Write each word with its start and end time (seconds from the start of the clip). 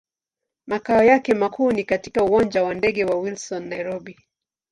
Makao 0.67 1.03
yake 1.03 1.33
makuu 1.33 1.71
ni 1.71 1.83
katika 1.83 2.23
Uwanja 2.23 2.63
wa 2.63 2.73
ndege 2.73 3.05
wa 3.05 3.15
Wilson, 3.15 3.65
Nairobi. 3.67 4.19